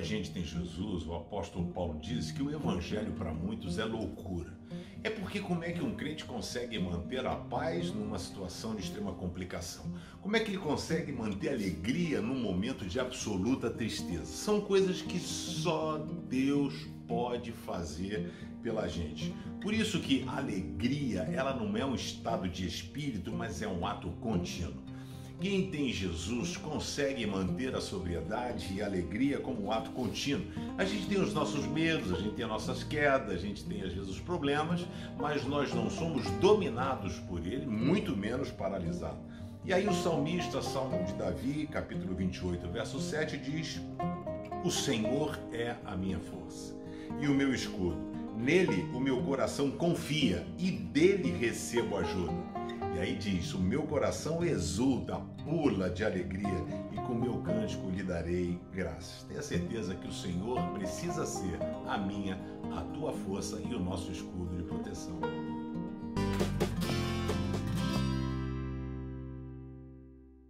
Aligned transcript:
gente 0.00 0.30
tem 0.30 0.44
Jesus, 0.44 1.06
o 1.06 1.14
apóstolo 1.14 1.72
Paulo 1.72 1.98
diz 2.00 2.30
que 2.30 2.42
o 2.42 2.50
evangelho 2.50 3.12
para 3.12 3.32
muitos 3.32 3.78
é 3.78 3.84
loucura. 3.84 4.52
É 5.02 5.08
porque 5.08 5.40
como 5.40 5.64
é 5.64 5.72
que 5.72 5.82
um 5.82 5.94
crente 5.94 6.24
consegue 6.24 6.78
manter 6.78 7.24
a 7.24 7.34
paz 7.34 7.90
numa 7.90 8.18
situação 8.18 8.74
de 8.74 8.82
extrema 8.82 9.12
complicação? 9.12 9.84
Como 10.20 10.36
é 10.36 10.40
que 10.40 10.50
ele 10.50 10.58
consegue 10.58 11.10
manter 11.10 11.48
alegria 11.48 12.20
num 12.20 12.38
momento 12.38 12.84
de 12.84 13.00
absoluta 13.00 13.70
tristeza? 13.70 14.26
São 14.26 14.60
coisas 14.60 15.00
que 15.00 15.18
só 15.18 15.98
Deus 16.28 16.86
pode 17.08 17.50
fazer 17.50 18.30
pela 18.62 18.86
gente. 18.88 19.34
Por 19.62 19.72
isso 19.72 20.00
que 20.00 20.24
a 20.28 20.36
alegria, 20.36 21.22
ela 21.22 21.54
não 21.54 21.76
é 21.76 21.84
um 21.84 21.94
estado 21.94 22.48
de 22.48 22.66
espírito, 22.66 23.32
mas 23.32 23.62
é 23.62 23.68
um 23.68 23.86
ato 23.86 24.10
contínuo. 24.20 24.89
Quem 25.40 25.70
tem 25.70 25.90
Jesus 25.90 26.58
consegue 26.58 27.26
manter 27.26 27.74
a 27.74 27.80
sobriedade 27.80 28.74
e 28.74 28.82
a 28.82 28.84
alegria 28.84 29.38
como 29.38 29.64
um 29.64 29.72
ato 29.72 29.90
contínuo. 29.92 30.44
A 30.76 30.84
gente 30.84 31.06
tem 31.06 31.18
os 31.18 31.32
nossos 31.32 31.66
medos, 31.66 32.12
a 32.12 32.16
gente 32.16 32.34
tem 32.34 32.44
as 32.44 32.50
nossas 32.50 32.84
quedas, 32.84 33.30
a 33.30 33.38
gente 33.38 33.64
tem 33.64 33.80
às 33.80 33.90
vezes 33.90 34.10
os 34.10 34.20
problemas, 34.20 34.86
mas 35.18 35.42
nós 35.46 35.72
não 35.72 35.88
somos 35.88 36.30
dominados 36.32 37.18
por 37.20 37.38
ele, 37.38 37.64
muito 37.64 38.14
menos 38.14 38.50
paralisados. 38.50 39.18
E 39.64 39.72
aí 39.72 39.88
o 39.88 39.94
salmista, 39.94 40.60
Salmo 40.60 41.02
de 41.04 41.14
Davi, 41.14 41.66
capítulo 41.72 42.14
28, 42.14 42.68
verso 42.68 43.00
7 43.00 43.38
diz: 43.38 43.80
O 44.62 44.70
Senhor 44.70 45.38
é 45.52 45.74
a 45.86 45.96
minha 45.96 46.18
força 46.18 46.76
e 47.18 47.26
o 47.26 47.34
meu 47.34 47.54
escudo. 47.54 47.96
Nele 48.36 48.82
o 48.94 49.00
meu 49.00 49.22
coração 49.22 49.70
confia 49.70 50.46
e 50.58 50.70
dele 50.70 51.30
recebo 51.30 51.96
ajuda. 51.96 52.59
E 53.00 53.02
aí 53.02 53.16
diz: 53.16 53.54
O 53.54 53.58
meu 53.58 53.84
coração 53.84 54.44
exulta, 54.44 55.16
pula 55.42 55.88
de 55.88 56.04
alegria, 56.04 56.66
e 56.92 56.96
com 56.96 57.14
meu 57.14 57.38
cântico 57.38 57.88
lhe 57.88 58.02
darei 58.02 58.60
graças. 58.74 59.22
Tenha 59.22 59.40
certeza 59.40 59.94
que 59.94 60.06
o 60.06 60.12
Senhor 60.12 60.60
precisa 60.74 61.24
ser 61.24 61.58
a 61.88 61.96
minha, 61.96 62.38
a 62.76 62.82
tua 62.92 63.14
força 63.14 63.58
e 63.58 63.74
o 63.74 63.80
nosso 63.80 64.12
escudo 64.12 64.54
de 64.54 64.64
proteção. 64.64 65.18